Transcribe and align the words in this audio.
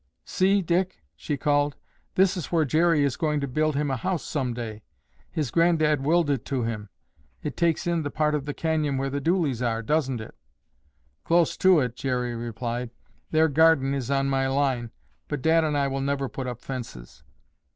"See, 0.25 0.63
Dick," 0.63 1.03
she 1.15 1.37
called, 1.37 1.75
"this 2.15 2.35
is 2.35 2.51
where 2.51 2.65
Jerry 2.65 3.03
is 3.03 3.15
going 3.15 3.39
to 3.41 3.47
build 3.47 3.75
him 3.75 3.91
a 3.91 3.97
house 3.97 4.23
some 4.23 4.51
day. 4.51 4.81
His 5.29 5.51
granddad 5.51 6.03
willed 6.03 6.27
it 6.31 6.43
to 6.45 6.63
him. 6.63 6.89
It 7.43 7.55
takes 7.55 7.85
in 7.85 8.01
the 8.01 8.09
part 8.09 8.33
of 8.33 8.45
the 8.45 8.53
canyon 8.55 8.97
where 8.97 9.11
the 9.11 9.21
Dooleys 9.21 9.61
are, 9.61 9.83
doesn't 9.83 10.19
it?" 10.19 10.33
"Close 11.23 11.55
to 11.57 11.79
it," 11.81 11.95
Jerry 11.95 12.33
replied. 12.33 12.89
"Their 13.29 13.47
garden 13.47 13.93
is 13.93 14.09
on 14.09 14.27
my 14.27 14.47
line, 14.47 14.89
but 15.27 15.43
Dad 15.43 15.63
and 15.63 15.77
I 15.77 15.87
will 15.87 16.01
never 16.01 16.27
put 16.27 16.47
up 16.47 16.61
fences." 16.61 17.21